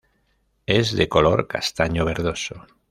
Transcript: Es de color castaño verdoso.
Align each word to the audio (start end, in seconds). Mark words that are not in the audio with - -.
Es 0.65 0.93
de 0.93 1.07
color 1.07 1.45
castaño 1.47 2.05
verdoso. 2.05 2.65